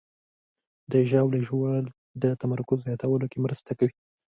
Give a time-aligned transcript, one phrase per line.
[0.91, 1.85] د ژاولې ژوول
[2.21, 3.95] د تمرکز زیاتولو کې مرسته کوي.